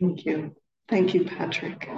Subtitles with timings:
[0.00, 0.56] Thank you.
[0.88, 1.88] Thank you, Patrick.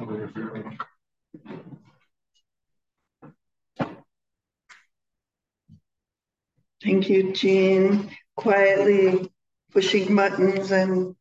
[6.83, 8.11] Thank you, Jean.
[8.37, 9.31] Quietly
[9.71, 11.15] pushing buttons and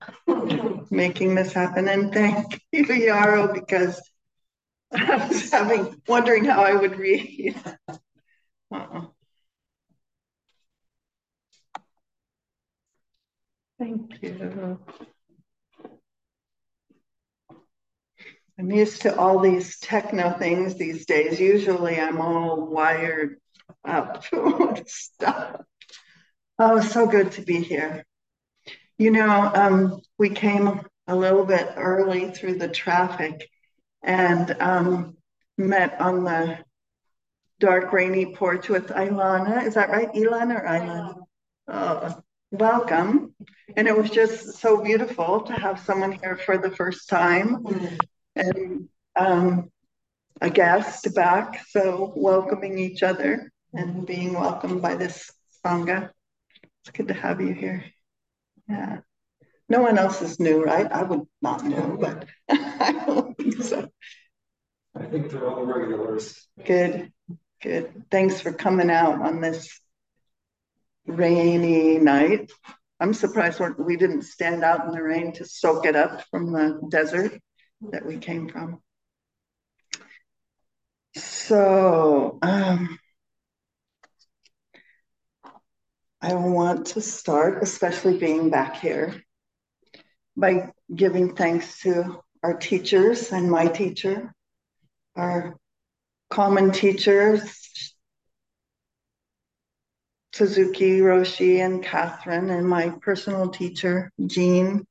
[0.90, 1.88] making this happen.
[1.88, 4.02] And thank you, Yarrow, because
[4.92, 7.56] I was having wondering how I would read.
[8.74, 9.06] Uh-uh.
[13.78, 14.80] Thank you.
[18.62, 21.40] I'm used to all these techno things these days.
[21.40, 23.42] Usually I'm all wired
[23.84, 25.62] up with stuff.
[26.60, 28.06] Oh, so good to be here.
[29.00, 33.50] You know, um, we came a little bit early through the traffic
[34.04, 35.18] and um,
[35.58, 36.60] met on the
[37.60, 39.66] dark, rainy porch with Ilana.
[39.66, 41.16] Is that right, Ilana or Ilana?
[41.68, 43.34] Oh, welcome.
[43.76, 47.66] And it was just so beautiful to have someone here for the first time
[48.42, 49.72] and um,
[50.42, 51.64] a guest back.
[51.70, 55.32] So welcoming each other and being welcomed by this
[55.66, 56.10] Sangha.
[56.84, 57.86] It's good to have you here.
[58.68, 59.00] Yeah.
[59.70, 60.92] No one else is new, right?
[60.92, 63.88] I would not know, but I don't think so.
[64.96, 66.46] I think they're all regulars.
[66.66, 67.14] Good,
[67.62, 68.04] good.
[68.12, 69.80] Thanks for coming out on this
[71.06, 72.52] rainy night.
[73.00, 76.82] I'm surprised we didn't stand out in the rain to soak it up from the
[76.90, 77.40] desert
[77.90, 78.82] that we came from.
[81.16, 83.00] So, um,
[86.22, 89.24] I want to start, especially being back here,
[90.38, 94.32] by giving thanks to our teachers and my teacher,
[95.16, 95.58] our
[96.30, 97.96] common teachers,
[100.34, 104.86] Suzuki, Roshi, and Catherine, and my personal teacher, Jean.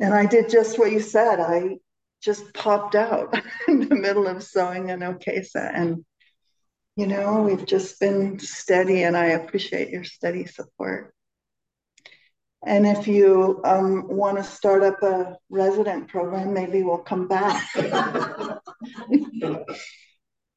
[0.00, 1.40] And I did just what you said.
[1.40, 1.78] I
[2.22, 3.34] just popped out
[3.68, 5.70] in the middle of sewing an okesa.
[5.72, 6.04] And,
[6.96, 11.14] you know, we've just been steady, and I appreciate your steady support.
[12.66, 17.68] And if you um, want to start up a resident program, maybe we'll come back.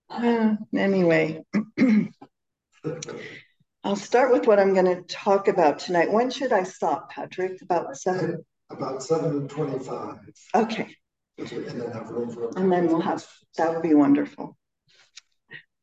[0.10, 1.44] uh, anyway.
[3.84, 6.12] I'll start with what I'm going to talk about tonight.
[6.12, 7.62] When should I stop, Patrick?
[7.62, 8.44] About seven?
[8.70, 10.18] About seven and twenty-five.
[10.56, 10.96] Okay.
[12.56, 13.25] And then we'll have,
[13.57, 14.57] that would be wonderful.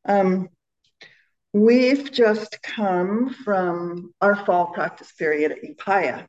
[0.05, 0.49] Um,
[1.53, 6.25] we've just come from our fall practice period at Upaya.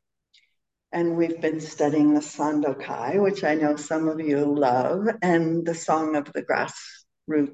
[0.91, 5.73] And we've been studying the Sandokai, which I know some of you love, and the
[5.73, 7.49] Song of the Grass Roof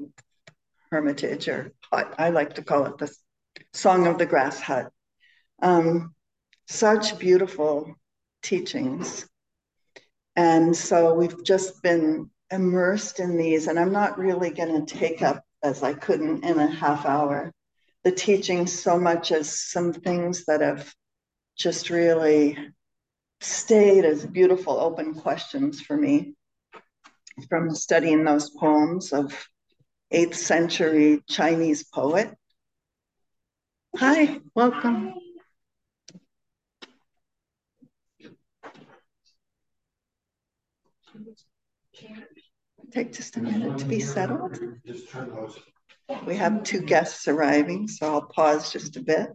[0.89, 3.13] Hermitage, or I like to call it the
[3.73, 4.91] Song of the Grass Hut.
[5.61, 6.15] Um,
[6.67, 7.95] such beautiful
[8.41, 9.27] teachings.
[10.37, 15.21] And so we've just been immersed in these, and I'm not really going to take
[15.21, 17.51] up, as I couldn't in a half hour,
[18.03, 20.93] the teaching so much as some things that have
[21.57, 22.57] just really
[23.41, 26.35] stayed as beautiful open questions for me
[27.49, 29.49] from studying those poems of
[30.13, 32.33] 8th century Chinese poet
[33.99, 35.15] Hi, welcome.
[42.97, 44.57] Take just a minute to be settled.
[46.25, 49.29] We have two guests arriving, so I'll pause just a bit.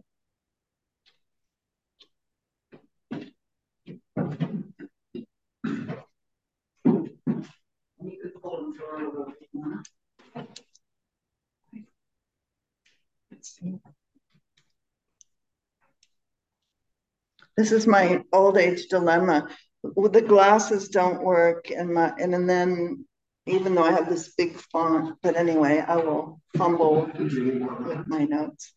[17.55, 19.47] This is my old age dilemma.
[19.83, 23.05] The glasses don't work, and my and, and then
[23.45, 28.71] even though I have this big font, but anyway, I will fumble with my notes.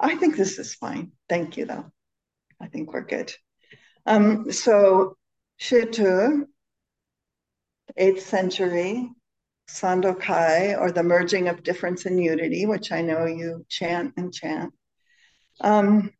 [0.00, 1.12] I think this is fine.
[1.28, 1.90] Thank you, though.
[2.60, 3.32] I think we're good.
[4.06, 5.16] Um, so,
[5.60, 6.46] Shitou,
[7.98, 9.10] 8th century,
[9.68, 14.72] Sandokai, or the merging of difference and unity, which I know you chant and chant.
[15.60, 16.12] Um,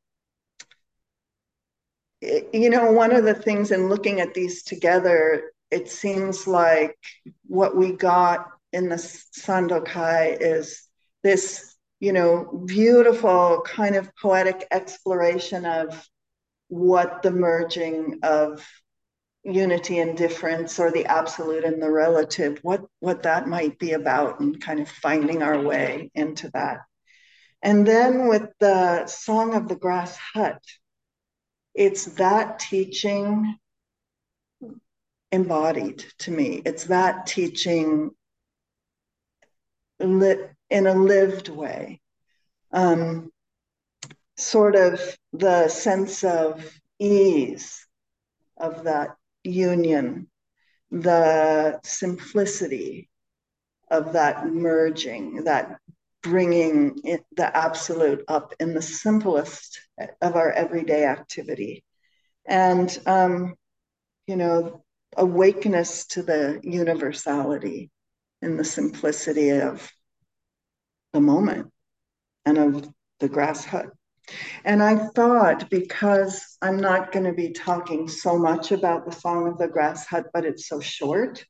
[2.21, 6.97] you know, one of the things in looking at these together, it seems like
[7.47, 10.87] what we got in the Sandokai is
[11.23, 16.07] this, you know, beautiful kind of poetic exploration of
[16.69, 18.67] what the merging of
[19.45, 24.41] unity and difference or the absolute and the relative what what that might be about
[24.41, 26.81] and kind of finding our way into that.
[27.63, 30.63] And then with the song of the grass hut
[31.75, 33.57] it's that teaching
[35.33, 36.63] embodied to me.
[36.65, 38.11] It's that teaching
[40.01, 42.01] lit in a lived way.
[42.73, 43.33] Um,
[44.37, 45.01] sort of
[45.33, 46.65] the sense of
[46.99, 47.87] ease
[48.57, 50.29] of that union,
[50.91, 53.09] the simplicity
[53.91, 55.79] of that merging, that
[56.23, 56.95] bringing
[57.37, 59.81] the absolute up in the simplest
[60.21, 61.85] of our everyday activity.
[62.45, 63.55] And, um,
[64.27, 64.85] you know,
[65.17, 67.91] awakeness to the universality
[68.43, 69.91] and the simplicity of
[71.13, 71.73] the moment
[72.45, 72.89] and of
[73.21, 73.87] the grass hut.
[74.65, 79.49] And I thought because I'm not going to be talking so much about the Song
[79.49, 81.45] of the Grass Hut, but it's so short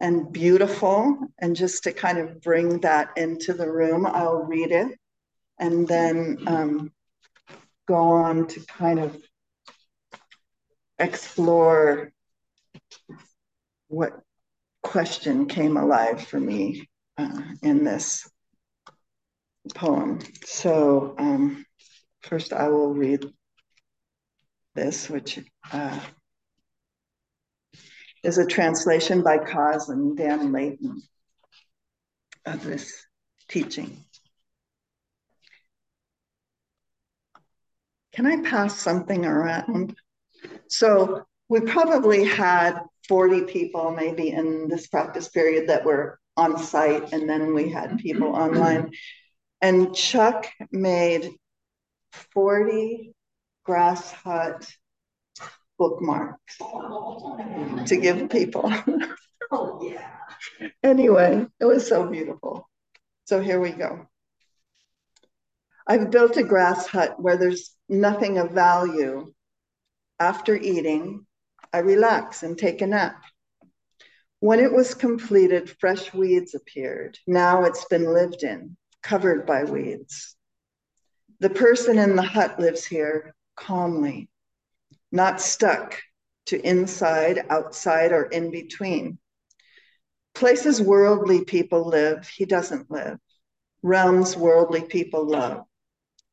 [0.00, 4.98] and beautiful, and just to kind of bring that into the room, I'll read it
[5.58, 6.92] and then um,
[7.86, 9.16] go on to kind of
[10.98, 12.12] explore
[13.88, 14.12] what
[14.82, 16.88] question came alive for me
[17.18, 18.28] uh, in this
[19.74, 20.18] poem.
[20.44, 21.64] So, um,
[22.22, 23.26] First, I will read
[24.74, 25.40] this, which
[25.72, 26.00] uh,
[28.22, 31.02] is a translation by Kaz and Dan Leighton
[32.46, 33.04] of this
[33.48, 34.04] teaching.
[38.12, 39.96] Can I pass something around?
[40.68, 47.12] So we probably had 40 people maybe in this practice period that were on site,
[47.12, 48.56] and then we had people mm-hmm.
[48.56, 48.92] online.
[49.60, 51.30] And Chuck made
[52.32, 53.12] 40
[53.64, 54.66] grass hut
[55.78, 56.56] bookmarks
[57.86, 58.72] to give people.
[59.50, 60.08] oh, yeah.
[60.82, 62.66] Anyway, it was so beautiful.
[63.26, 64.06] So here we go.
[65.86, 69.34] I've built a grass hut where there's nothing of value.
[70.18, 71.26] After eating,
[71.72, 73.22] I relax and take a nap.
[74.40, 77.18] When it was completed, fresh weeds appeared.
[77.26, 80.36] Now it's been lived in, covered by weeds.
[81.40, 84.28] The person in the hut lives here calmly,
[85.10, 86.00] not stuck
[86.46, 89.18] to inside, outside, or in between.
[90.34, 93.18] Places worldly people live, he doesn't live.
[93.82, 95.64] Realms worldly people love,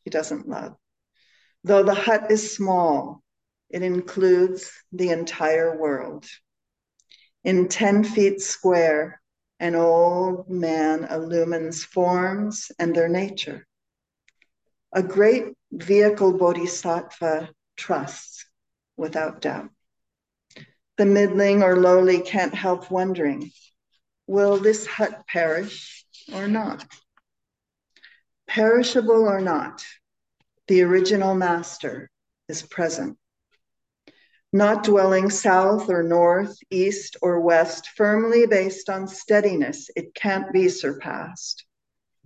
[0.03, 0.75] he doesn't love.
[1.63, 3.23] Though the hut is small,
[3.69, 6.25] it includes the entire world.
[7.43, 9.21] In 10 feet square,
[9.59, 13.67] an old man illumines forms and their nature.
[14.93, 18.45] A great vehicle bodhisattva trusts
[18.97, 19.69] without doubt.
[20.97, 23.51] The middling or lowly can't help wondering
[24.27, 26.85] will this hut perish or not?
[28.47, 29.83] Perishable or not,
[30.67, 32.11] the original master
[32.47, 33.17] is present.
[34.51, 40.69] Not dwelling south or north, east or west, firmly based on steadiness, it can't be
[40.69, 41.65] surpassed.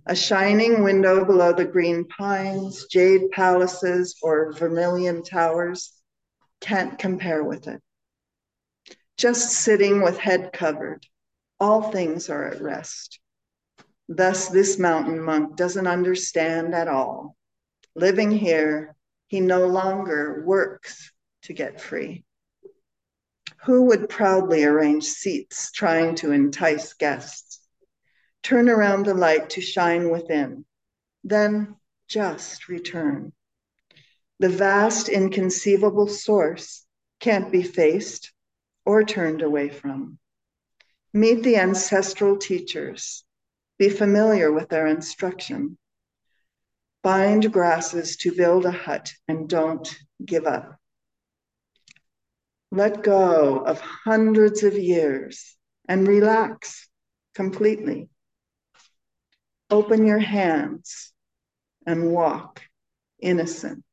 [0.06, 5.92] A shining window below the green pines, jade palaces, or vermilion towers
[6.60, 7.82] can't compare with it.
[9.18, 11.06] Just sitting with head covered,
[11.60, 13.20] all things are at rest.
[14.08, 17.36] Thus, this mountain monk doesn't understand at all.
[17.94, 21.12] Living here, he no longer works
[21.44, 22.24] to get free.
[23.64, 27.60] Who would proudly arrange seats trying to entice guests?
[28.42, 30.66] Turn around the light to shine within.
[31.22, 31.76] Then
[32.08, 33.32] just return.
[34.38, 36.84] The vast, inconceivable source
[37.20, 38.32] can't be faced
[38.84, 40.18] or turned away from.
[41.14, 43.24] Meet the ancestral teachers.
[43.78, 45.78] Be familiar with their instruction.
[47.02, 49.88] Bind grasses to build a hut and don't
[50.24, 50.78] give up.
[52.74, 55.56] Let go of hundreds of years
[55.88, 56.88] and relax
[57.32, 58.08] completely.
[59.70, 61.12] Open your hands
[61.86, 62.62] and walk
[63.20, 63.84] innocent.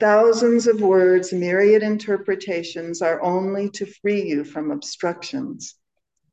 [0.00, 5.74] Thousands of words, myriad interpretations are only to free you from obstructions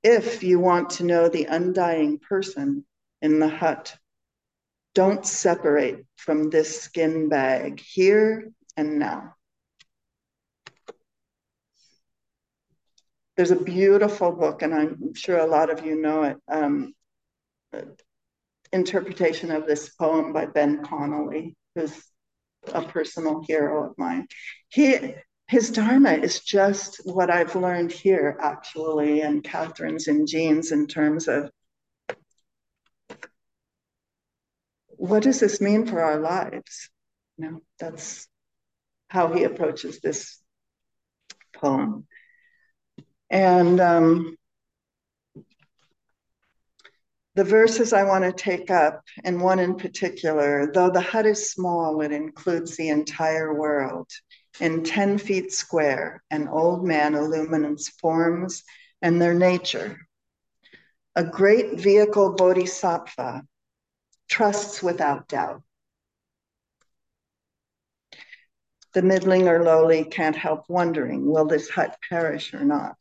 [0.03, 2.85] if you want to know the undying person
[3.21, 3.93] in the hut.
[4.93, 9.34] Don't separate from this skin bag here and now.
[13.35, 16.37] There's a beautiful book, and I'm sure a lot of you know it.
[16.47, 16.93] Um,
[18.71, 22.03] interpretation of this poem by Ben Connelly, who's
[22.73, 24.27] a personal hero of mine.
[24.69, 25.15] He
[25.47, 31.27] his dharma is just what I've learned here, actually, and Catherine's and Jean's in terms
[31.27, 31.51] of
[34.97, 36.89] what does this mean for our lives?
[37.37, 38.27] You know, that's
[39.07, 40.41] how he approaches this
[41.53, 42.07] poem.
[43.35, 44.37] And um,
[47.33, 51.51] the verses I want to take up, and one in particular, though the hut is
[51.51, 54.09] small, it includes the entire world.
[54.61, 58.63] In 10 feet square, an old man illumines forms
[59.01, 59.99] and their nature.
[61.17, 63.43] A great vehicle bodhisattva
[64.29, 65.61] trusts without doubt.
[68.93, 72.95] The middling or lowly can't help wondering will this hut perish or not?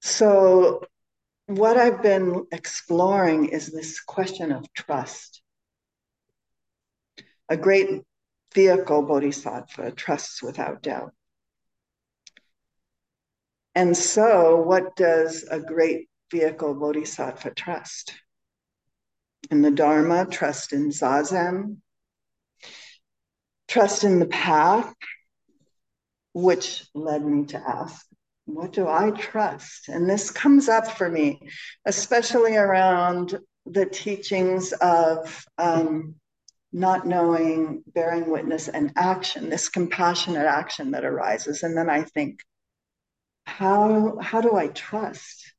[0.00, 0.82] So
[1.46, 5.42] what I've been exploring is this question of trust.
[7.48, 8.02] A great
[8.54, 11.12] vehicle, Bodhisattva, trusts without doubt.
[13.74, 18.14] And so, what does a great vehicle, Bodhisattva, trust?
[19.50, 21.78] In the Dharma, trust in Zazen,
[23.68, 24.94] trust in the path,
[26.32, 28.06] which led me to ask
[28.46, 29.88] what do I trust?
[29.88, 31.40] And this comes up for me,
[31.86, 36.14] especially around the teachings of um,
[36.72, 41.62] not knowing, bearing witness, and action, this compassionate action that arises.
[41.62, 42.40] And then I think,
[43.44, 45.52] how, how do I trust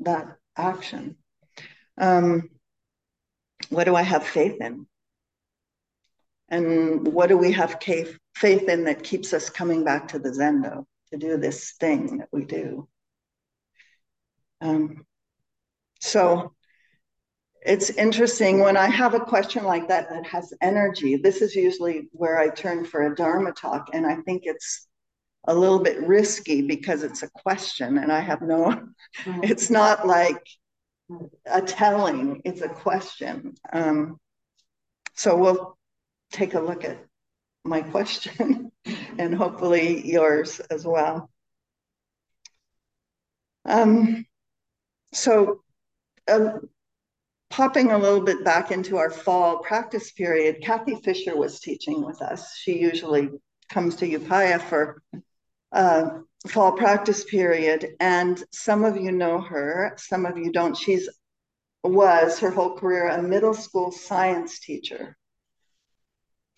[0.00, 1.16] that action?
[1.98, 2.50] Um,
[3.68, 4.86] what do I have faith in?
[6.48, 10.84] And what do we have faith in that keeps us coming back to the Zendo?
[11.12, 12.88] To do this thing that we do.
[14.60, 15.06] Um,
[16.00, 16.54] so
[17.62, 21.16] it's interesting when I have a question like that that has energy.
[21.16, 24.86] This is usually where I turn for a Dharma talk, and I think it's
[25.46, 28.88] a little bit risky because it's a question, and I have no,
[29.42, 30.42] it's not like
[31.46, 33.54] a telling, it's a question.
[33.72, 34.18] Um,
[35.14, 35.76] so we'll
[36.32, 37.04] take a look at
[37.64, 38.70] my question
[39.18, 41.30] and hopefully yours as well.
[43.64, 44.26] Um,
[45.12, 45.62] so
[46.28, 46.58] uh,
[47.50, 52.22] popping a little bit back into our fall practice period, Kathy Fisher was teaching with
[52.22, 52.56] us.
[52.56, 53.28] She usually
[53.68, 55.02] comes to Upaya for
[55.72, 57.96] uh, fall practice period.
[58.00, 60.76] And some of you know her, some of you don't.
[60.76, 61.08] She's
[61.82, 65.16] was her whole career a middle school science teacher.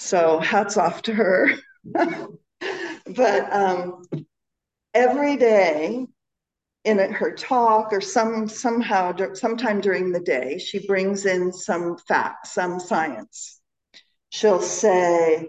[0.03, 1.51] So hats off to her.
[1.85, 4.05] but um,
[4.93, 6.07] every day
[6.85, 12.49] in her talk or some somehow sometime during the day, she brings in some fact,
[12.49, 13.61] some science.
[14.31, 15.47] She'll say,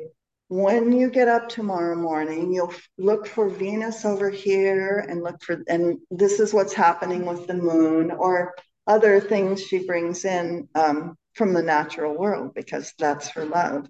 [0.50, 5.64] when you get up tomorrow morning, you'll look for Venus over here and look for,
[5.68, 8.54] and this is what's happening with the moon or
[8.86, 13.88] other things she brings in um, from the natural world because that's her love.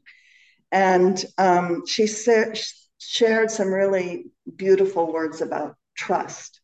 [0.74, 2.56] And um, she sa-
[2.98, 4.26] shared some really
[4.56, 6.60] beautiful words about trust.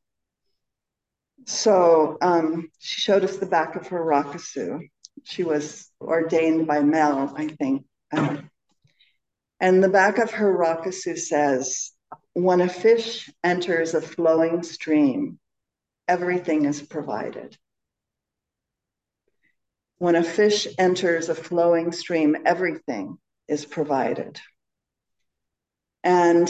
[1.45, 4.89] So um, she showed us the back of her rakusu.
[5.23, 7.85] She was ordained by Mel, I think.
[8.11, 8.49] Um,
[9.59, 11.91] and the back of her rakusu says,
[12.33, 15.37] when a fish enters a flowing stream,
[16.07, 17.55] everything is provided.
[19.99, 24.39] When a fish enters a flowing stream, everything is provided.
[26.03, 26.47] And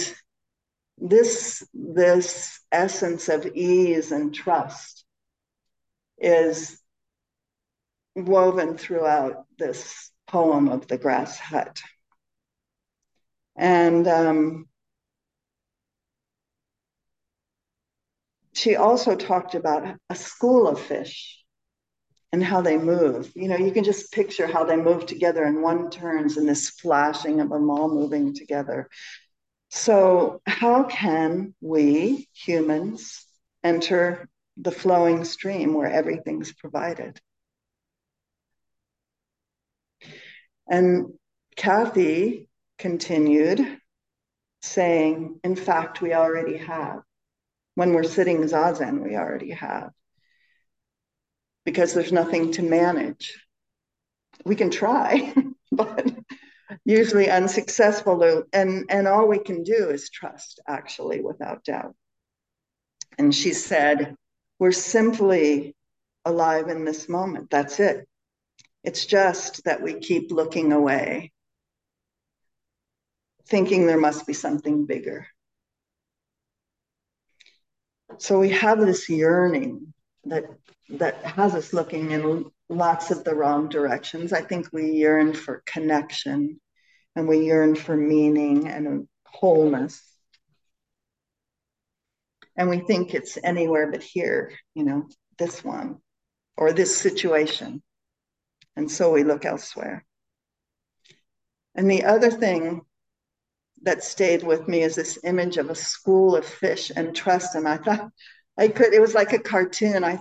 [0.98, 5.06] this, this essence of ease and trust
[6.20, 6.79] is
[8.15, 11.82] woven throughout this poem of the grass hut.
[13.56, 14.68] And um,
[18.53, 21.44] she also talked about a school of fish
[22.32, 23.32] and how they move.
[23.36, 26.70] You know, you can just picture how they move together and one turns and this
[26.70, 28.90] flashing of them all moving together.
[29.72, 33.26] So, how can we humans
[33.64, 37.20] enter the flowing stream where everything's provided?
[40.68, 41.14] And
[41.56, 43.80] Kathy continued
[44.62, 47.02] saying, in fact, we already have.
[47.76, 49.92] When we're sitting zazen, we already have
[51.70, 53.46] because there's nothing to manage.
[54.44, 55.36] We can try,
[55.72, 56.12] but
[56.84, 58.44] usually unsuccessful.
[58.52, 61.94] And, and all we can do is trust, actually, without doubt.
[63.20, 64.16] And she said,
[64.58, 65.76] We're simply
[66.26, 67.52] alive in this moment.
[67.52, 68.08] That's it.
[68.84, 71.32] It's just that we keep looking away,
[73.48, 75.28] thinking there must be something bigger.
[78.18, 79.94] So we have this yearning
[80.26, 80.46] that
[80.91, 84.34] that has us looking in lots of the wrong directions.
[84.34, 86.60] I think we yearn for connection
[87.15, 90.03] and we yearn for meaning and wholeness.
[92.60, 95.98] and we think it's anywhere but here, you know, this one
[96.58, 97.81] or this situation.
[98.75, 100.05] And so we look elsewhere.
[101.74, 102.81] And the other thing
[103.84, 107.55] that stayed with me is this image of a school of fish and trust.
[107.55, 108.10] And I thought
[108.58, 110.03] I could, it was like a cartoon.
[110.03, 110.19] I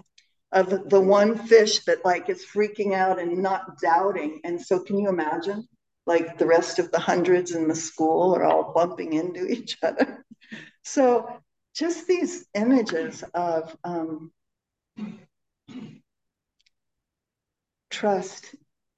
[0.52, 4.40] of the one fish that like is freaking out and not doubting.
[4.44, 5.68] And so can you imagine?
[6.06, 10.24] Like the rest of the hundreds in the school are all bumping into each other.
[10.84, 11.28] So
[11.74, 14.32] just these images of um,
[17.90, 18.54] trust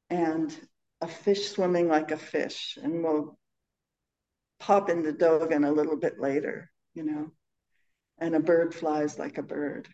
[0.08, 0.56] and
[1.00, 2.78] a fish swimming like a fish.
[2.80, 3.36] And we'll
[4.60, 7.32] pop into Dogen a little bit later, you know,
[8.18, 9.88] and a bird flies like a bird.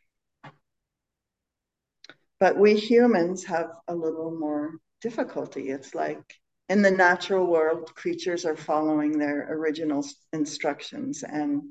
[2.38, 5.71] But we humans have a little more difficulty.
[5.71, 6.23] It's like
[6.69, 11.62] in the natural world, creatures are following their original instructions, and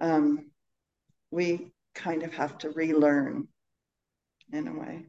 [0.00, 0.50] um,
[1.30, 3.48] we kind of have to relearn
[4.52, 5.06] in a way.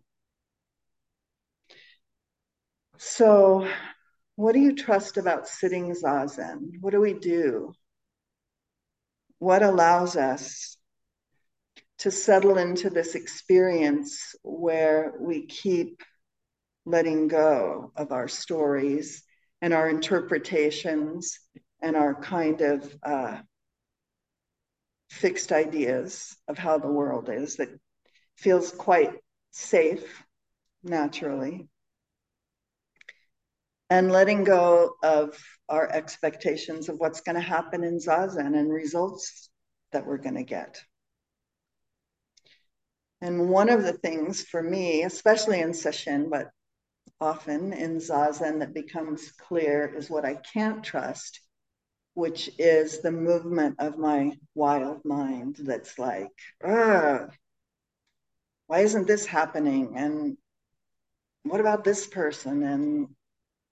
[2.98, 3.67] So,
[4.36, 6.79] what do you trust about sitting zazen?
[6.79, 7.74] What do we do?
[9.39, 10.77] What allows us
[12.01, 16.01] to settle into this experience where we keep
[16.84, 19.22] letting go of our stories
[19.62, 21.38] and our interpretations
[21.79, 23.38] and our kind of uh,
[25.12, 27.70] fixed ideas of how the world is that
[28.36, 29.13] feels quite
[29.51, 30.24] safe
[30.84, 31.67] naturally.
[33.91, 35.38] And letting go of
[35.70, 39.51] our expectations of what's going to happen in Zazen and results
[39.91, 40.81] that we're going to get.
[43.22, 46.50] And one of the things for me, especially in sesshin, but
[47.20, 51.40] often in zazen that becomes clear is what I can't trust,
[52.16, 57.30] which is the movement of my wild mind that's like, why
[58.72, 59.94] isn't this happening?
[59.98, 60.38] And
[61.44, 62.64] what about this person?
[62.64, 63.10] And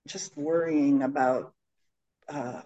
[0.08, 1.54] just worrying about
[2.28, 2.62] uh,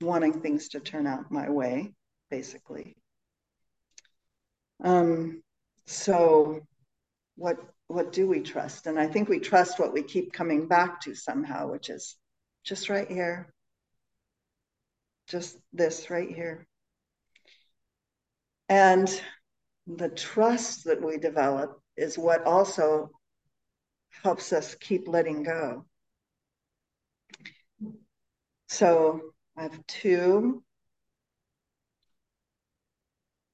[0.00, 1.94] wanting things to turn out my way,
[2.30, 2.96] basically.
[4.82, 5.42] Um,
[5.86, 6.60] so
[7.36, 8.86] what what do we trust?
[8.86, 12.16] And I think we trust what we keep coming back to somehow, which is
[12.64, 13.52] just right here.
[15.28, 16.66] Just this right here.
[18.68, 19.08] And
[19.86, 23.10] the trust that we develop is what also
[24.22, 25.84] helps us keep letting go.
[28.68, 29.20] So
[29.56, 30.62] I have two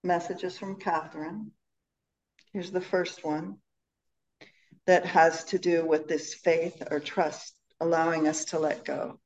[0.05, 1.51] messages from Catherine.
[2.53, 3.59] Here's the first one
[4.87, 9.21] that has to do with this faith or trust, allowing us to let go.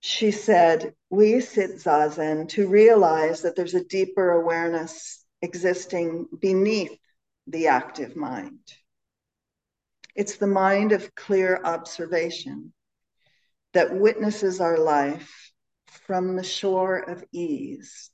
[0.00, 6.98] She said, We sit zazen to realize that there's a deeper awareness existing beneath
[7.46, 8.60] the active mind.
[10.14, 12.72] It's the mind of clear observation
[13.74, 15.52] that witnesses our life
[15.86, 18.10] from the shore of ease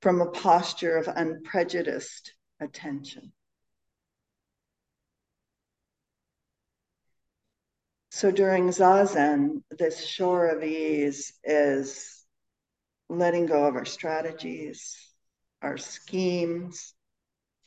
[0.00, 3.32] from a posture of unprejudiced attention.
[8.10, 12.24] So during Zazen, this shore of ease is
[13.08, 14.96] letting go of our strategies,
[15.62, 16.94] our schemes.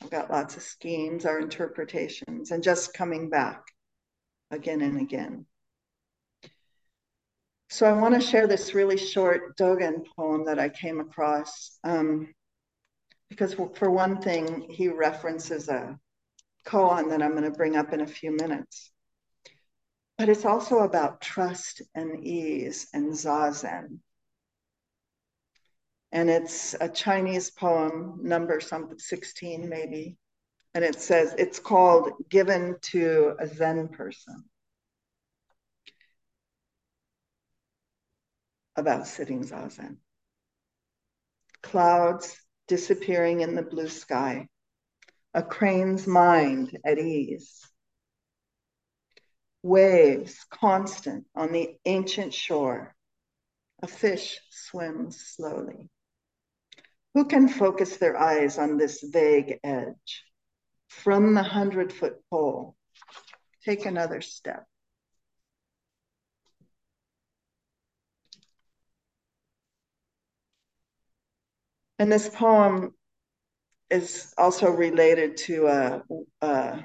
[0.02, 3.62] I've got lots of schemes, our interpretations, and just coming back
[4.50, 5.46] again and again.
[7.70, 11.78] So I want to share this really short Dogen poem that I came across.
[11.82, 12.32] Um,
[13.28, 15.98] because for one thing, he references a
[16.66, 18.92] koan that I'm going to bring up in a few minutes.
[20.18, 23.98] But it's also about trust and ease and zazen.
[26.12, 30.16] And it's a Chinese poem, number some 16 maybe.
[30.74, 34.44] And it says, it's called Given to a Zen Person.
[38.76, 39.96] About sitting zazen.
[41.62, 42.36] Clouds
[42.68, 44.48] disappearing in the blue sky,
[45.32, 47.60] a crane's mind at ease.
[49.62, 52.94] Waves constant on the ancient shore,
[53.82, 55.88] a fish swims slowly.
[57.14, 60.24] Who can focus their eyes on this vague edge?
[60.88, 62.76] From the hundred foot pole,
[63.64, 64.66] take another step.
[72.04, 72.92] And this poem
[73.88, 76.00] is also related to uh,
[76.42, 76.82] uh,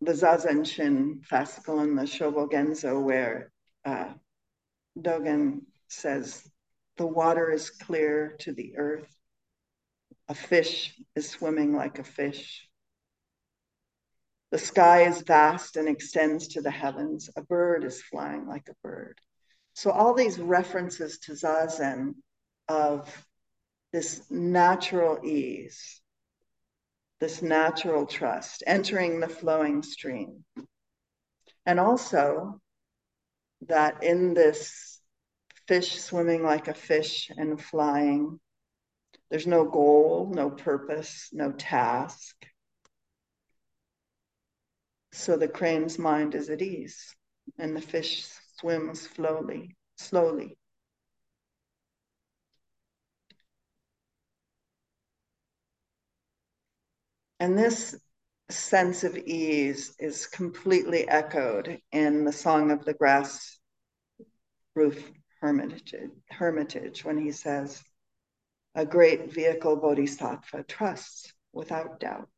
[0.00, 3.52] the Zazen Shin fascicle in the Shobogenzo, where
[3.84, 4.14] uh,
[4.98, 6.42] Dogen says
[6.96, 9.06] The water is clear to the earth.
[10.26, 12.68] A fish is swimming like a fish.
[14.50, 17.30] The sky is vast and extends to the heavens.
[17.36, 19.20] A bird is flying like a bird.
[19.74, 22.14] So, all these references to Zazen
[22.68, 23.08] of
[23.92, 26.00] this natural ease,
[27.20, 30.44] this natural trust, entering the flowing stream.
[31.66, 32.60] And also
[33.68, 35.00] that in this
[35.68, 38.40] fish swimming like a fish and flying,
[39.30, 42.34] there's no goal, no purpose, no task.
[45.12, 47.14] So the crane's mind is at ease,
[47.58, 48.26] and the fish
[48.58, 50.56] swims slowly, slowly.
[57.42, 57.96] And this
[58.50, 63.58] sense of ease is completely echoed in the Song of the Grass
[64.76, 67.82] Roof Hermitage, Hermitage when he says,
[68.76, 72.28] A great vehicle bodhisattva trusts without doubt.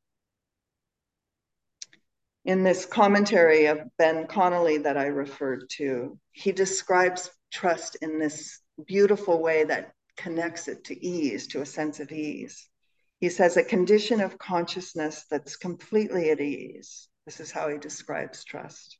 [2.46, 8.58] In this commentary of Ben Connelly that I referred to, he describes trust in this
[8.86, 12.70] beautiful way that connects it to ease, to a sense of ease.
[13.20, 17.08] He says, a condition of consciousness that's completely at ease.
[17.24, 18.98] This is how he describes trust.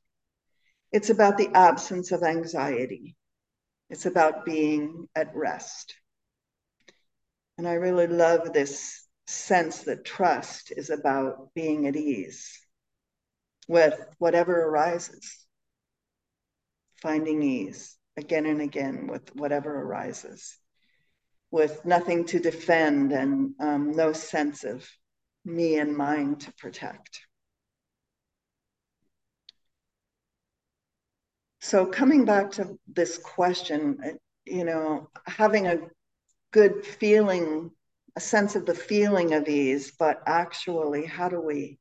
[0.91, 3.15] It's about the absence of anxiety,
[3.89, 5.95] it's about being at rest.
[7.57, 12.59] And I really love this sense that trust is about being at ease
[13.67, 15.45] with whatever arises,
[17.01, 20.57] finding ease again and again with whatever arises
[21.55, 24.85] with nothing to defend and um, no sense of
[25.45, 27.21] me and mine to protect.
[31.61, 34.09] So, coming back to this question, uh,
[34.45, 35.77] you know, having a
[36.51, 37.71] good feeling,
[38.17, 41.79] a sense of the feeling of ease, but actually, how do we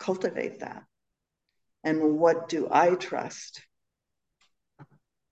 [0.00, 0.82] cultivate that?
[1.84, 3.62] And what do I trust?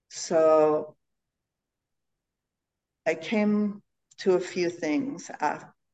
[0.09, 0.95] So,
[3.07, 3.83] I came
[4.19, 5.31] to a few things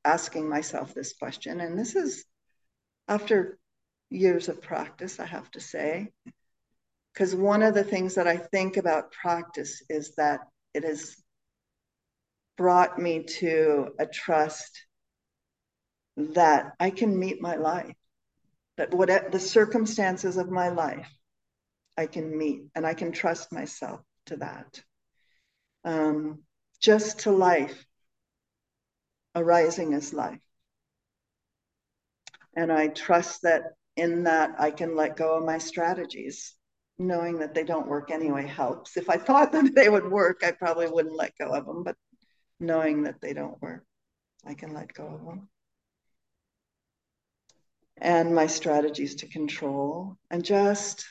[0.04, 1.60] asking myself this question.
[1.60, 2.24] And this is
[3.08, 3.58] after
[4.10, 6.08] years of practice, I have to say.
[7.12, 10.40] Because one of the things that I think about practice is that
[10.74, 11.16] it has
[12.56, 14.86] brought me to a trust
[16.16, 17.94] that I can meet my life,
[18.76, 21.10] that what the circumstances of my life
[21.96, 24.82] I can meet, and I can trust myself to that.
[25.84, 26.42] Um,
[26.80, 27.84] just to life,
[29.34, 30.40] arising as life.
[32.54, 36.54] And I trust that in that I can let go of my strategies.
[36.98, 38.96] Knowing that they don't work anyway helps.
[38.96, 41.96] If I thought that they would work, I probably wouldn't let go of them, but
[42.58, 43.84] knowing that they don't work,
[44.46, 45.48] I can let go of them.
[47.98, 51.06] And my strategies to control, and just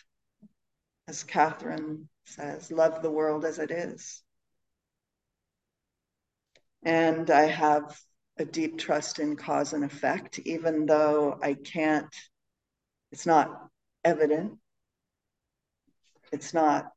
[1.08, 4.23] as Catherine says, love the world as it is.
[6.85, 7.99] And I have
[8.37, 12.13] a deep trust in cause and effect, even though I can't,
[13.11, 13.49] it's not
[14.03, 14.59] evident.
[16.31, 16.91] It's not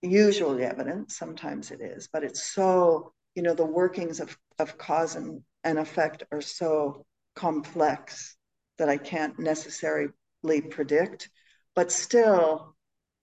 [0.00, 1.12] usually evident.
[1.12, 5.78] Sometimes it is, but it's so, you know, the workings of, of cause and, and
[5.78, 8.36] effect are so complex
[8.78, 10.08] that I can't necessarily
[10.70, 11.28] predict.
[11.74, 12.74] But still,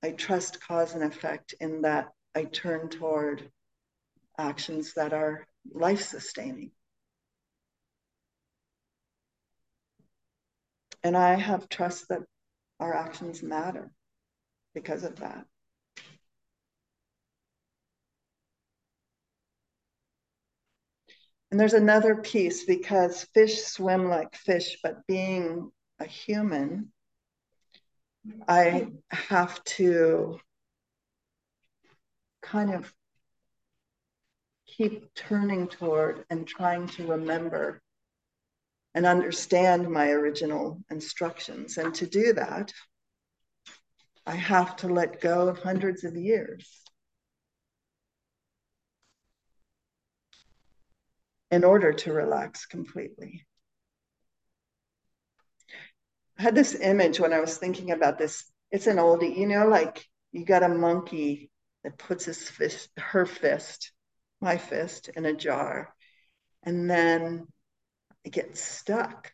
[0.03, 3.49] I trust cause and effect in that I turn toward
[4.37, 6.71] actions that are life sustaining.
[11.03, 12.21] And I have trust that
[12.79, 13.91] our actions matter
[14.73, 15.45] because of that.
[21.51, 26.91] And there's another piece because fish swim like fish, but being a human,
[28.47, 30.39] I have to
[32.41, 32.91] kind of
[34.77, 37.81] keep turning toward and trying to remember
[38.95, 41.77] and understand my original instructions.
[41.77, 42.71] And to do that,
[44.25, 46.69] I have to let go of hundreds of years.
[51.51, 53.45] In order to relax completely.
[56.39, 58.51] I had this image when I was thinking about this.
[58.71, 61.51] It's an oldie, you know, like you got a monkey
[61.83, 63.92] that puts his fist, her fist
[64.43, 65.93] my fist in a jar
[66.63, 67.47] and then
[68.25, 69.31] I get stuck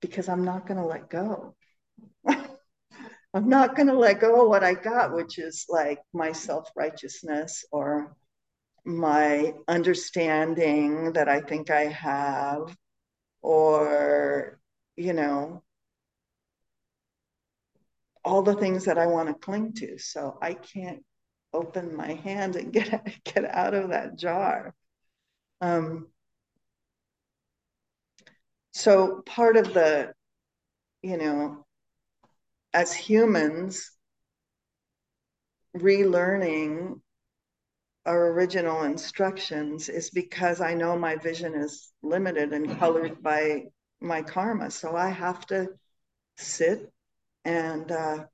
[0.00, 1.54] because I'm not going to let go.
[2.28, 6.70] I'm not going to let go of what I got, which is like my self
[6.76, 8.16] righteousness or
[8.84, 12.74] my understanding that I think I have,
[13.42, 14.58] or,
[14.96, 15.62] you know,
[18.24, 19.98] all the things that I want to cling to.
[19.98, 21.04] So I can't
[21.52, 24.74] open my hand and get get out of that jar.
[25.60, 26.08] Um,
[28.72, 30.12] so part of the,
[31.02, 31.66] you know,
[32.72, 33.90] as humans,
[35.76, 37.00] relearning
[38.06, 43.64] our original instructions is because I know my vision is limited and colored by
[44.00, 44.70] my karma.
[44.70, 45.68] So I have to
[46.36, 46.90] sit
[47.44, 48.24] and uh,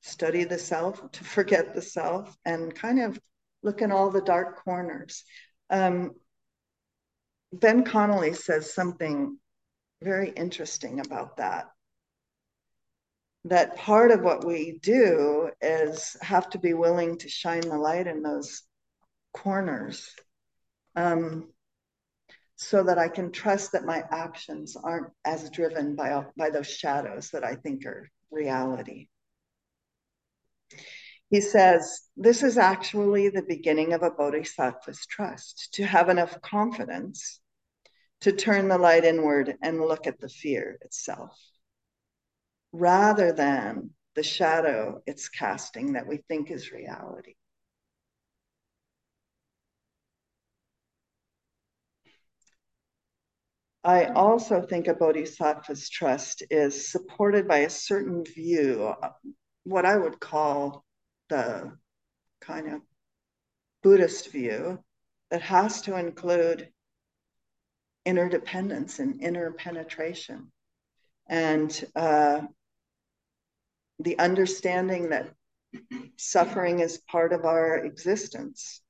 [0.00, 3.18] study the self to forget the self and kind of
[3.62, 5.24] look in all the dark corners.
[5.70, 6.12] Um,
[7.52, 9.38] ben Connelly says something
[10.02, 11.66] very interesting about that.
[13.44, 18.06] That part of what we do is have to be willing to shine the light
[18.06, 18.62] in those
[19.32, 20.14] corners
[20.96, 21.48] um,
[22.56, 27.30] so that I can trust that my actions aren't as driven by, by those shadows
[27.30, 29.08] that I think are reality.
[31.28, 37.40] He says, This is actually the beginning of a bodhisattva's trust, to have enough confidence
[38.20, 41.38] to turn the light inward and look at the fear itself,
[42.72, 47.34] rather than the shadow it's casting that we think is reality.
[53.84, 58.92] I also think a bodhisattva's trust is supported by a certain view,
[59.66, 60.84] what I would call
[61.28, 61.72] the
[62.40, 62.80] kind of
[63.82, 64.78] Buddhist view,
[65.30, 66.68] that has to include
[68.04, 70.52] interdependence and interpenetration.
[71.28, 72.42] And uh,
[73.98, 75.30] the understanding that
[76.16, 78.80] suffering is part of our existence,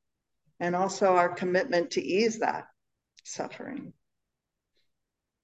[0.61, 2.67] and also our commitment to ease that
[3.25, 3.95] suffering.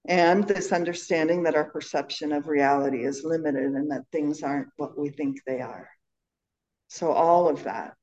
[0.07, 4.99] And this understanding that our perception of reality is limited and that things aren't what
[4.99, 5.89] we think they are.
[6.89, 7.97] So, all of that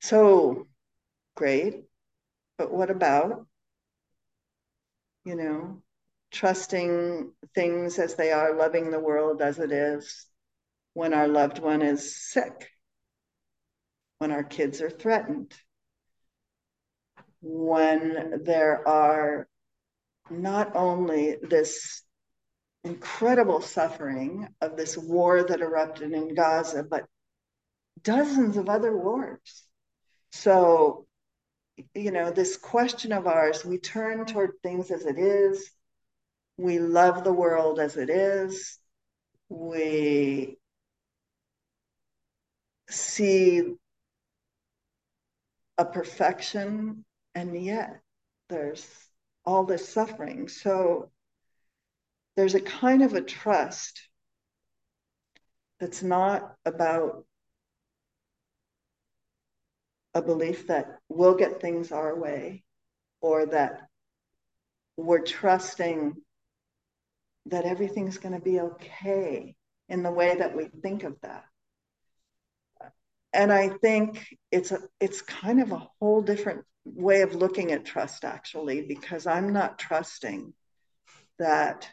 [0.00, 0.68] So
[1.36, 1.84] great.
[2.58, 3.46] But what about,
[5.24, 5.82] you know,
[6.30, 10.26] trusting things as they are, loving the world as it is
[10.94, 12.70] when our loved one is sick,
[14.18, 15.54] when our kids are threatened,
[17.40, 19.46] when there are
[20.30, 22.02] not only this
[22.82, 27.04] incredible suffering of this war that erupted in Gaza, but
[28.02, 29.66] dozens of other wars
[30.36, 31.06] so,
[31.94, 35.70] you know, this question of ours, we turn toward things as it is.
[36.56, 38.78] We love the world as it is.
[39.48, 40.56] We
[42.88, 43.74] see
[45.78, 48.00] a perfection, and yet
[48.48, 48.86] there's
[49.44, 50.48] all this suffering.
[50.48, 51.10] So
[52.36, 54.08] there's a kind of a trust
[55.78, 57.26] that's not about
[60.14, 62.64] a belief that we'll get things our way
[63.20, 63.88] or that
[64.96, 66.16] we're trusting
[67.46, 69.54] that everything's going to be okay
[69.88, 71.44] in the way that we think of that
[73.32, 77.84] and i think it's a it's kind of a whole different way of looking at
[77.84, 80.52] trust actually because i'm not trusting
[81.38, 81.88] that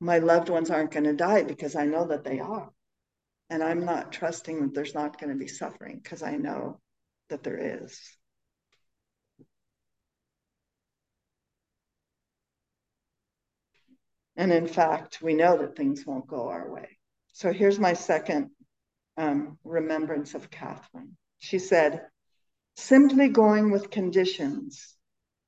[0.00, 2.70] my loved ones aren't going to die because i know that they are
[3.50, 6.80] and I'm not trusting that there's not going to be suffering because I know
[7.30, 7.98] that there is.
[14.38, 16.96] And in fact, we know that things won't go our way.
[17.32, 18.50] So here's my second
[19.16, 21.16] um, remembrance of Catherine.
[21.38, 22.06] She said,
[22.76, 24.94] simply going with conditions,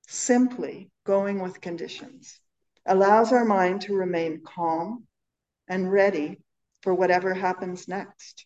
[0.08, 2.40] simply going with conditions,
[2.84, 5.06] allows our mind to remain calm
[5.68, 6.38] and ready
[6.82, 8.44] for whatever happens next.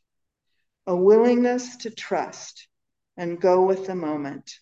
[0.86, 2.68] A willingness to trust
[3.16, 4.58] and go with the moment,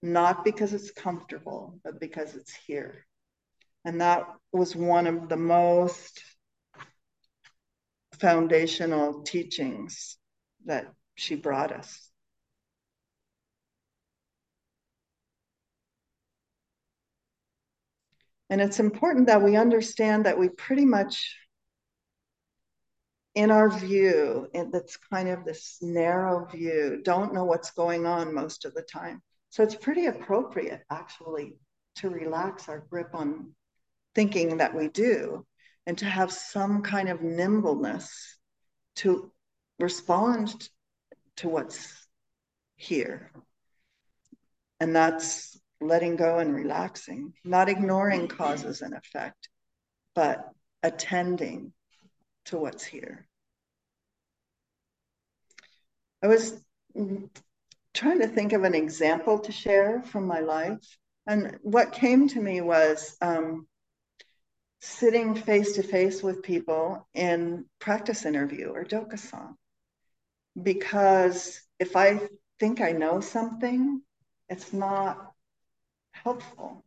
[0.00, 3.04] not because it's comfortable, but because it's here.
[3.84, 6.22] And that was one of the most
[8.18, 10.16] foundational teachings
[10.66, 12.10] that she brought us.
[18.50, 21.36] And it's important that we understand that we pretty much
[23.34, 28.64] in our view, that's kind of this narrow view, don't know what's going on most
[28.64, 29.22] of the time.
[29.50, 31.56] So it's pretty appropriate, actually,
[31.96, 33.54] to relax our grip on
[34.14, 35.46] thinking that we do
[35.86, 38.38] and to have some kind of nimbleness
[38.96, 39.32] to
[39.78, 40.68] respond
[41.36, 42.06] to what's
[42.76, 43.30] here.
[44.80, 49.48] And that's letting go and relaxing, not ignoring causes and effect,
[50.14, 50.44] but
[50.82, 51.72] attending
[52.46, 53.26] to what's here.
[56.22, 56.60] I was
[57.94, 60.98] trying to think of an example to share from my life.
[61.26, 63.66] And what came to me was um,
[64.80, 69.54] sitting face to face with people in practice interview or dokusan.
[70.60, 72.20] Because if I
[72.60, 74.02] think I know something,
[74.48, 75.32] it's not
[76.12, 76.84] helpful.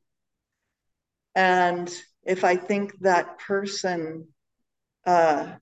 [1.36, 4.28] And if I think that person
[5.06, 5.54] uh,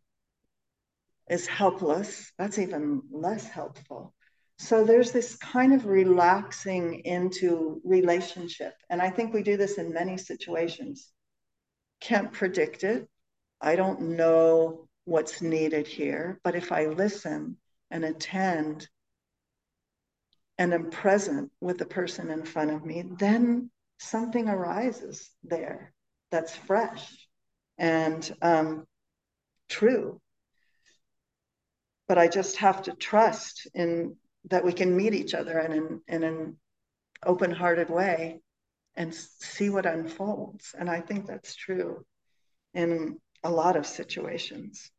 [1.30, 4.14] is helpless, that's even less helpful.
[4.58, 8.74] So there's this kind of relaxing into relationship.
[8.90, 11.12] And I think we do this in many situations.
[12.00, 13.08] Can't predict it.
[13.62, 16.40] I don't know what's needed here.
[16.44, 17.58] But if I listen
[17.92, 18.88] and attend
[20.58, 25.94] and am present with the person in front of me, then something arises there
[26.32, 27.28] that's fresh
[27.78, 28.86] and um,
[29.70, 30.22] true.
[32.08, 34.16] But I just have to trust in
[34.50, 36.58] that we can meet each other in an, in an
[37.26, 38.42] open-hearted way
[38.96, 40.76] and see what unfolds.
[40.78, 42.06] And I think that's true
[42.74, 44.92] in a lot of situations.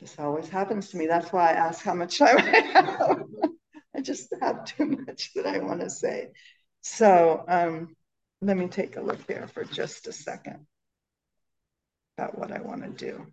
[0.00, 1.06] This always happens to me.
[1.06, 3.22] That's why I ask how much time I have.
[3.96, 6.28] I just have too much that I want to say.
[6.82, 7.96] So, um,
[8.40, 10.66] let me take a look here for just a second
[12.18, 13.26] about what I want to do.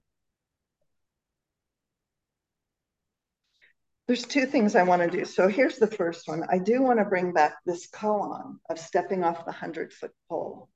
[4.08, 5.26] There's two things I want to do.
[5.26, 6.44] So here's the first one.
[6.50, 10.70] I do want to bring back this koan of stepping off the 100 foot pole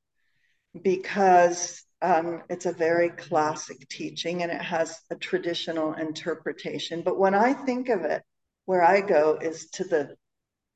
[0.81, 7.01] because um, it's a very classic teaching and it has a traditional interpretation.
[7.01, 8.21] But when I think of it,
[8.65, 10.15] where I go is to the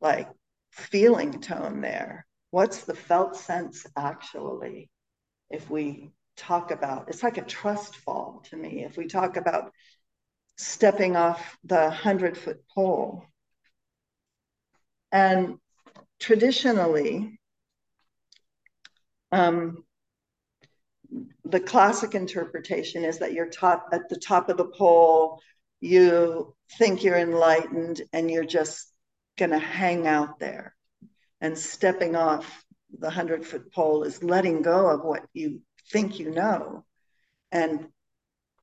[0.02, 0.30] like
[0.72, 4.90] feeling tone there what's the felt sense actually
[5.50, 9.72] if we talk about it's like a trust fall to me if we talk about
[10.60, 13.24] stepping off the 100 foot pole.
[15.10, 15.58] And
[16.20, 17.40] traditionally
[19.32, 19.86] um,
[21.46, 25.42] the classic interpretation is that you're taught at the top of the pole
[25.80, 28.92] you think you're enlightened and you're just
[29.38, 30.76] going to hang out there.
[31.40, 36.32] And stepping off the 100 foot pole is letting go of what you think you
[36.32, 36.84] know
[37.50, 37.88] and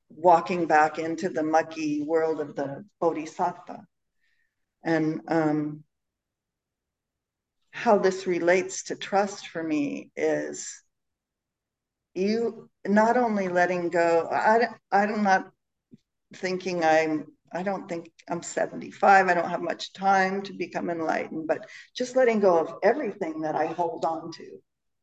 [0.09, 3.85] walking back into the mucky world of the bodhisattva.
[4.83, 5.83] And um,
[7.71, 10.81] how this relates to trust for me is
[12.13, 15.51] you not only letting go, I, I'm not
[16.33, 19.27] thinking I'm I don't think I'm 75.
[19.27, 23.55] I don't have much time to become enlightened, but just letting go of everything that
[23.55, 24.59] I hold on to,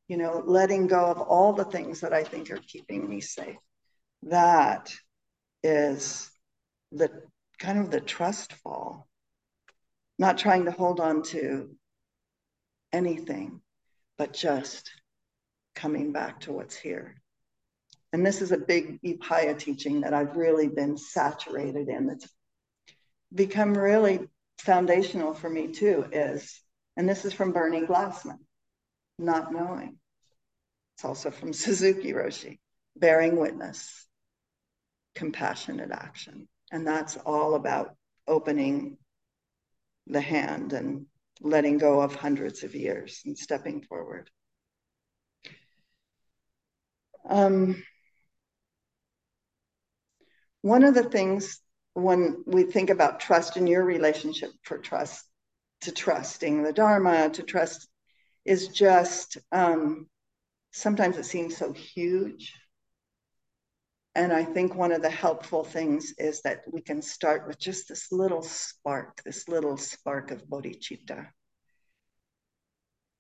[0.08, 3.56] you know, letting go of all the things that I think are keeping me safe.
[4.24, 4.94] That
[5.62, 6.30] is
[6.92, 7.10] the
[7.58, 9.06] kind of the trust fall,
[10.18, 11.76] not trying to hold on to
[12.92, 13.60] anything,
[14.16, 14.90] but just
[15.74, 17.16] coming back to what's here.
[18.14, 22.08] And this is a big Upaya teaching that I've really been saturated in.
[22.08, 22.28] It's
[23.34, 24.20] become really
[24.58, 26.62] foundational for me too is,
[26.96, 28.38] and this is from Bernie Glassman,
[29.18, 29.98] not knowing.
[30.96, 32.60] It's also from Suzuki Roshi,
[32.96, 34.03] bearing witness,
[35.14, 36.48] compassionate action.
[36.72, 37.96] And that's all about
[38.26, 38.96] opening
[40.06, 41.06] the hand and
[41.40, 44.30] letting go of hundreds of years and stepping forward.
[47.28, 47.82] Um,
[50.62, 51.60] one of the things
[51.94, 55.24] when we think about trust in your relationship for trust
[55.82, 57.88] to trusting the Dharma, to trust
[58.44, 60.06] is just um,
[60.72, 62.52] sometimes it seems so huge.
[64.14, 67.88] And I think one of the helpful things is that we can start with just
[67.88, 71.26] this little spark, this little spark of bodhicitta.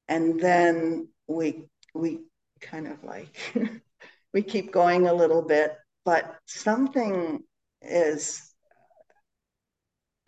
[0.06, 1.64] And then we
[1.94, 2.20] we
[2.60, 3.36] kind of like
[4.32, 7.42] we keep going a little bit but something
[7.82, 8.54] is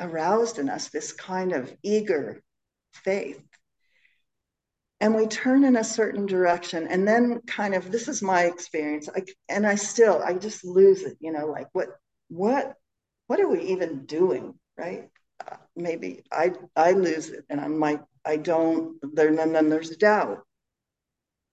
[0.01, 2.43] aroused in us this kind of eager
[2.93, 3.43] faith
[5.01, 9.09] and we turn in a certain direction and then kind of this is my experience
[9.15, 11.89] I, and i still i just lose it you know like what
[12.29, 12.75] what
[13.27, 15.09] what are we even doing right?
[15.51, 19.97] Uh, maybe i i lose it and i'm like i don't there and then there's
[19.97, 20.47] doubt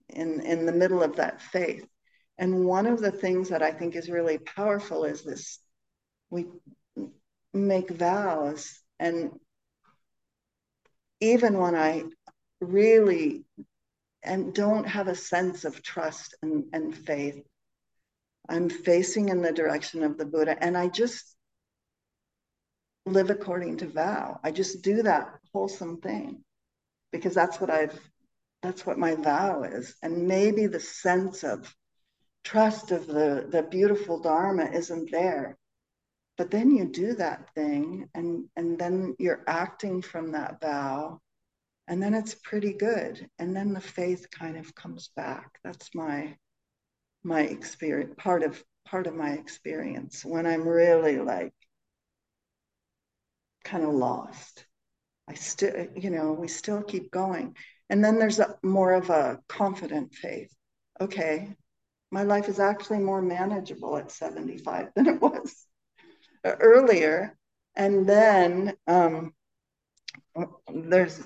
[0.10, 1.88] in in the middle of that faith.
[2.38, 5.60] And one of the things that i think is really powerful is this
[6.30, 6.46] we
[7.54, 9.32] make vows and
[11.20, 12.04] even when i
[12.64, 13.46] really
[14.24, 17.44] and don't have a sense of trust and, and faith.
[18.50, 21.36] I'm facing in the direction of the Buddha, and I just
[23.06, 24.40] live according to vow.
[24.44, 26.44] I just do that wholesome thing
[27.12, 28.00] because that's what I've
[28.62, 29.94] that's what my vow is.
[30.02, 31.76] And maybe the sense of
[32.46, 35.58] trust of the, the beautiful Dharma isn't there.
[36.38, 41.20] But then you do that thing and, and then you're acting from that vow
[41.88, 43.28] and then it's pretty good.
[43.40, 45.60] And then the faith kind of comes back.
[45.64, 46.38] That's my
[47.24, 51.54] my experience part of part of my experience when i'm really like
[53.64, 54.66] kind of lost.
[55.30, 57.56] I still you know we still keep going.
[57.90, 60.54] And then there's a more of a confident faith.
[61.00, 61.56] Okay
[62.14, 65.66] my life is actually more manageable at 75 than it was
[66.46, 67.36] earlier.
[67.76, 69.34] And then um,
[70.72, 71.18] there's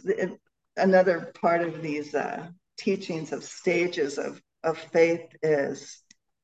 [0.78, 2.48] another part of these uh,
[2.78, 6.02] teachings of stages of, of faith is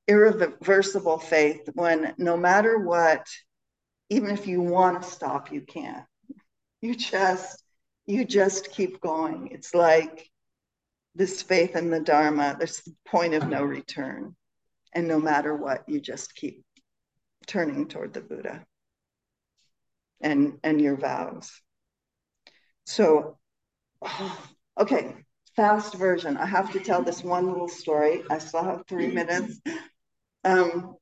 [0.08, 3.26] irreversible faith when no matter what,
[4.10, 6.06] even if you want to stop, you can't.
[6.82, 7.64] You just,
[8.06, 9.50] you just keep going.
[9.52, 10.30] It's like
[11.16, 14.36] this faith in the Dharma, there's the point of no return.
[14.94, 16.64] And no matter what, you just keep
[17.48, 18.66] turning toward the Buddha
[20.22, 21.52] and, and your vows.
[22.86, 23.38] So
[24.80, 25.16] okay,
[25.56, 26.38] fast version.
[26.38, 28.24] I have to tell this one little story.
[28.30, 29.60] I still have three minutes.
[30.43, 30.95] Um,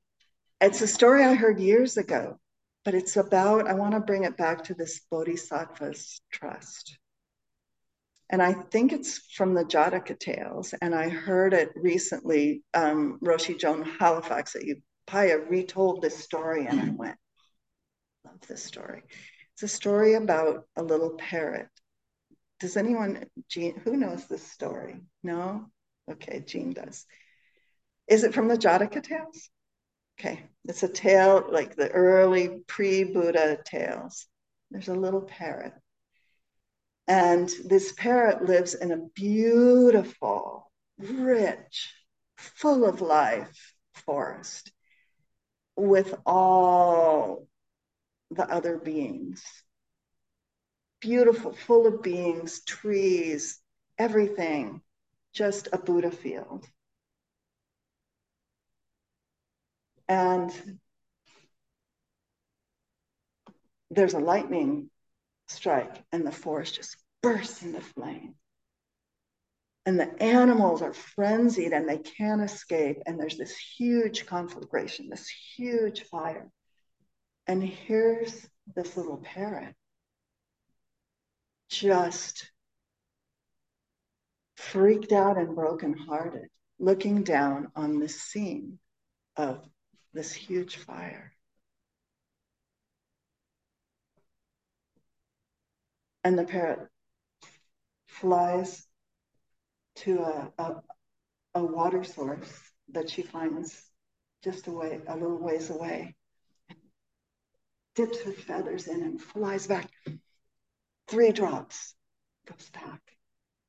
[0.60, 2.40] it's a story I heard years ago,
[2.86, 6.98] but it's about, I want to bring it back to this Bodhisattva's trust.
[8.30, 10.74] And I think it's from the Jataka tales.
[10.82, 12.64] And I heard it recently.
[12.74, 17.18] Um, Roshi Joan Halifax at Upaya retold this story, and I went,
[18.24, 19.04] love this story.
[19.54, 21.68] It's a story about a little parrot
[22.62, 25.02] does anyone, Jean, who knows this story?
[25.24, 25.66] No?
[26.10, 27.06] Okay, Jean does.
[28.08, 29.50] Is it from the Jataka tales?
[30.20, 34.28] Okay, it's a tale like the early pre Buddha tales.
[34.70, 35.74] There's a little parrot.
[37.08, 41.92] And this parrot lives in a beautiful, rich,
[42.38, 44.72] full of life forest
[45.76, 47.48] with all
[48.30, 49.44] the other beings
[51.02, 53.60] beautiful, full of beings, trees,
[53.98, 54.82] everything,
[55.34, 56.66] just a Buddha field.
[60.08, 60.52] And
[63.90, 64.90] there's a lightning
[65.48, 68.36] strike, and the forest just bursts into flame.
[69.86, 72.98] And the animals are frenzied and they can't escape.
[73.06, 76.52] And there's this huge conflagration, this huge fire.
[77.48, 79.74] And here's this little parrot
[81.72, 82.52] just
[84.58, 86.50] freaked out and brokenhearted,
[86.80, 88.78] looking down on this scene
[89.38, 89.64] of
[90.14, 91.32] this huge fire.
[96.24, 96.90] And the parrot
[98.06, 98.86] flies
[99.96, 100.76] to a, a,
[101.56, 102.52] a water source
[102.92, 103.82] that she finds
[104.44, 106.16] just away, a little ways away,
[107.96, 109.90] dips her feathers in and flies back
[111.12, 111.94] Three drops,
[112.48, 113.02] goes back,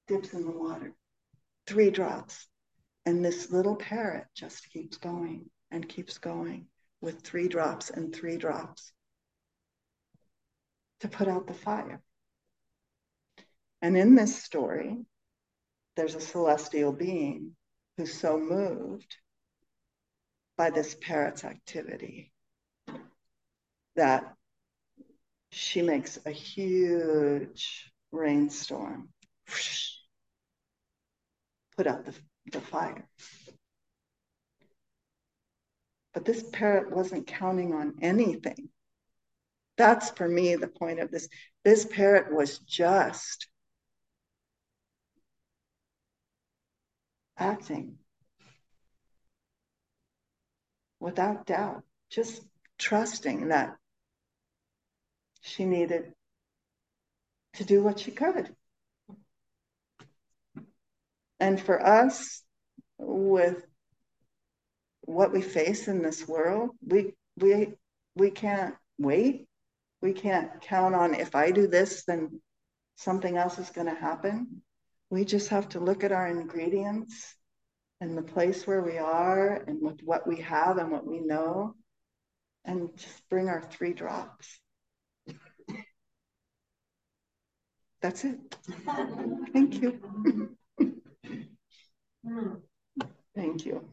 [0.07, 0.95] dips in the water.
[1.66, 2.47] Three drops.
[3.05, 6.68] And this little parrot just keeps going and keeps going
[7.01, 8.93] with three drops and three drops
[11.01, 12.01] to put out the fire.
[13.80, 15.05] And in this story,
[15.97, 17.57] there's a celestial being
[17.97, 19.16] who's so moved
[20.57, 22.32] by this parrot's activity
[23.97, 24.36] that
[25.53, 29.11] she makes a huge rainstorm,
[31.77, 32.15] put out the,
[32.51, 33.07] the fire.
[36.15, 38.71] But this parrot wasn't counting on anything.
[39.77, 41.29] That's for me the point of this.
[41.65, 43.47] This parrot was just
[47.37, 47.99] acting
[50.99, 52.43] without doubt, just
[52.79, 53.77] trusting that
[55.43, 56.12] she needed
[57.55, 58.55] to do what she could.
[61.38, 62.43] And for us,
[62.99, 63.64] with
[65.03, 67.74] what we face in this world, we we
[68.14, 69.49] we can't wait.
[70.01, 72.40] We can't count on if I do this, then
[72.97, 74.62] something else is going to happen.
[75.11, 77.34] We just have to look at our ingredients
[78.01, 81.74] and the place where we are and with what we have and what we know
[82.64, 84.61] and just bring our three drops.
[88.03, 88.39] That's it.
[89.53, 90.01] Thank you.
[93.35, 93.89] Thank you.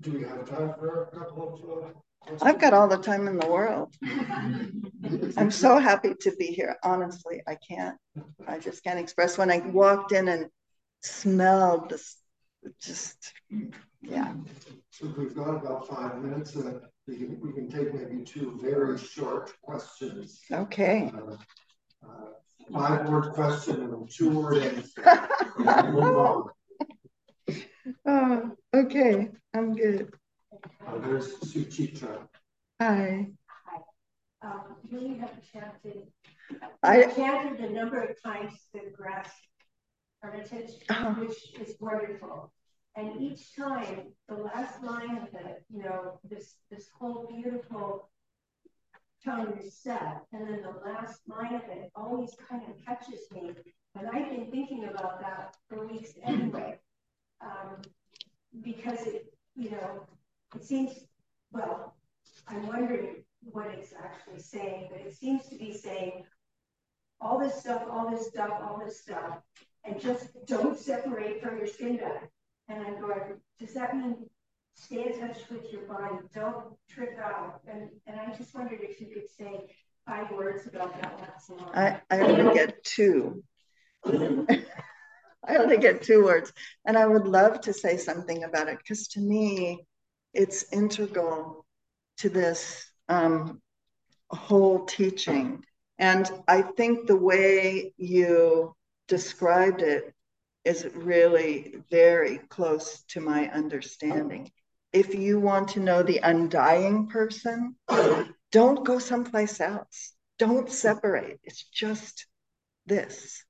[0.00, 1.94] Do we have time for a couple
[2.26, 2.32] of?
[2.32, 3.94] Uh, I've got all the time in the world.
[5.36, 6.76] I'm so happy to be here.
[6.82, 7.96] Honestly, I can't.
[8.46, 9.38] I just can't express.
[9.38, 10.46] When I walked in and
[11.02, 12.16] smelled this,
[12.82, 13.32] just
[14.02, 14.34] yeah.
[14.90, 16.56] So we've got about five minutes.
[16.56, 20.40] Uh, we can we can take maybe two very short questions.
[20.52, 21.12] Okay.
[21.14, 21.36] Uh,
[22.72, 25.28] five word question and two word answer.
[28.06, 30.12] oh, okay, I'm good.
[30.86, 32.18] Uh, there's Suchitra.
[32.80, 33.26] Hi.
[33.66, 33.78] Hi.
[34.42, 36.08] Um, we have chanted,
[36.82, 39.30] I chanted a number of times the grass
[40.22, 42.52] hermitage, uh, which is wonderful.
[42.96, 48.10] And each time, the last line of it, you know, this this whole beautiful
[49.24, 53.52] tone is set, and then the last line of it always kind of catches me.
[53.98, 56.78] And I've been thinking about that for weeks anyway,
[57.40, 57.82] um,
[58.62, 60.06] because it, you know,
[60.54, 60.92] it seems,
[61.52, 61.94] well,
[62.48, 66.24] I'm wondering what it's actually saying, but it seems to be saying
[67.20, 69.38] all this stuff, all this stuff, all this stuff,
[69.84, 72.28] and just don't separate from your skin bag.
[72.68, 74.28] And I'm going, does that mean
[74.74, 77.60] stay in touch with your body, don't trip out?
[77.70, 79.74] And, and I just wondered if you could say
[80.06, 82.00] five words about that last line.
[82.10, 83.42] I, I only get two.
[84.06, 86.52] I only get two words.
[86.84, 89.86] And I would love to say something about it because to me,
[90.32, 91.66] it's integral
[92.18, 93.60] to this um,
[94.30, 95.64] whole teaching.
[95.98, 98.74] And I think the way you
[99.08, 100.14] described it
[100.64, 104.50] is really very close to my understanding.
[104.92, 107.76] If you want to know the undying person,
[108.52, 110.14] don't go someplace else.
[110.38, 111.40] Don't separate.
[111.44, 112.26] It's just
[112.86, 113.44] this.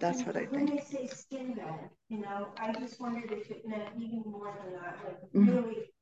[0.00, 0.70] That's what I think.
[0.70, 4.56] When they say skin bag, you know, I just wondered if it meant even more
[4.62, 5.64] than that, like Mhm.
[5.64, 5.92] really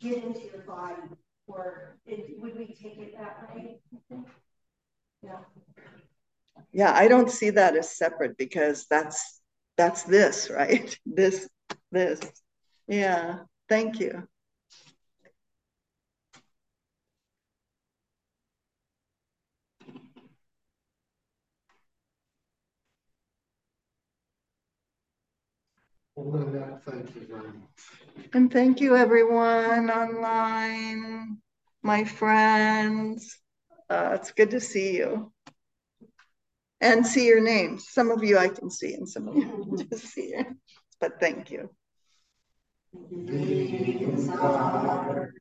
[0.00, 1.02] get into your body,
[1.46, 3.80] or it, would we take it that way?
[5.22, 5.38] Yeah.
[6.72, 9.40] Yeah, I don't see that as separate because that's
[9.76, 10.98] that's this, right?
[11.06, 11.48] This,
[11.92, 12.20] this.
[12.88, 14.26] Yeah, thank you.
[28.32, 31.38] And thank you, everyone online,
[31.82, 33.38] my friends.
[33.90, 35.32] Uh, it's good to see you
[36.80, 37.88] and see your names.
[37.90, 40.34] Some of you I can see, and some of you I can see.
[41.00, 41.70] But thank you.
[44.38, 45.32] Are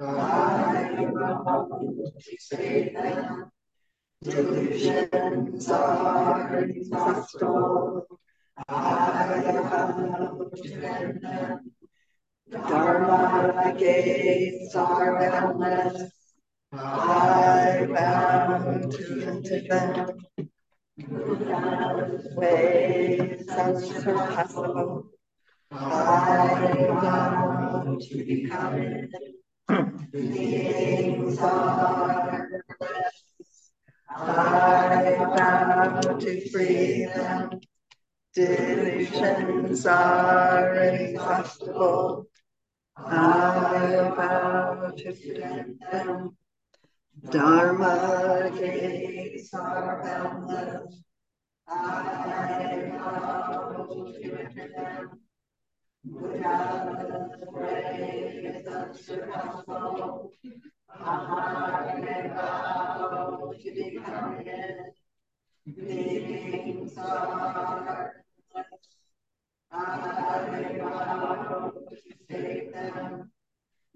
[0.00, 3.50] I want to say them.
[4.22, 8.06] Delusions are inexhaustible.
[8.68, 11.74] I vow to them.
[12.50, 16.10] Dharma gates are boundless.
[16.72, 19.04] I vow to
[19.68, 20.18] them.
[20.98, 25.11] Buddha's ways unsurpassable.
[25.74, 29.08] I vow to become.
[34.08, 37.60] I to free them.
[38.34, 42.26] Delusions are inexhaustible.
[42.96, 46.36] I vow to prevent them.
[47.30, 51.02] Dharma gates are boundless.
[51.66, 55.20] I vow to enter them.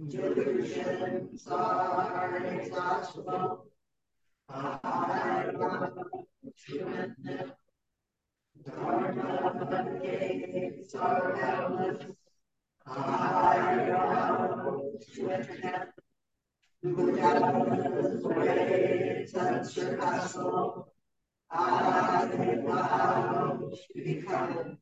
[0.09, 3.67] Delusions are inexhaustible.
[4.49, 5.91] I vow
[6.69, 7.53] to end
[8.67, 9.17] them.
[9.17, 12.05] Dharma gates are boundless.
[12.87, 14.83] I vow
[15.15, 15.89] to enter them.
[16.83, 20.93] Buddha's way is unsurpassable.
[21.51, 22.29] I
[22.65, 24.79] vow to become